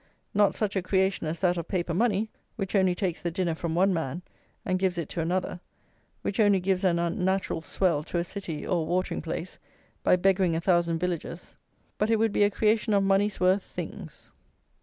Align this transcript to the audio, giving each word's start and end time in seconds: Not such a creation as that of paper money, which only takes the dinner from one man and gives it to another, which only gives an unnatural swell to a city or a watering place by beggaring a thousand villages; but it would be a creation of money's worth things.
Not 0.33 0.55
such 0.55 0.75
a 0.75 0.81
creation 0.81 1.27
as 1.27 1.39
that 1.41 1.57
of 1.57 1.67
paper 1.67 1.93
money, 1.93 2.31
which 2.55 2.73
only 2.75 2.95
takes 2.95 3.21
the 3.21 3.29
dinner 3.29 3.53
from 3.53 3.75
one 3.75 3.93
man 3.93 4.23
and 4.65 4.79
gives 4.79 4.97
it 4.97 5.09
to 5.09 5.21
another, 5.21 5.59
which 6.23 6.39
only 6.39 6.59
gives 6.59 6.83
an 6.83 6.97
unnatural 6.97 7.61
swell 7.61 8.01
to 8.05 8.17
a 8.17 8.23
city 8.23 8.65
or 8.65 8.81
a 8.81 8.85
watering 8.85 9.21
place 9.21 9.59
by 10.01 10.15
beggaring 10.15 10.55
a 10.55 10.59
thousand 10.59 10.97
villages; 10.97 11.55
but 11.99 12.09
it 12.09 12.15
would 12.17 12.33
be 12.33 12.41
a 12.43 12.49
creation 12.49 12.95
of 12.95 13.03
money's 13.03 13.39
worth 13.39 13.61
things. 13.61 14.31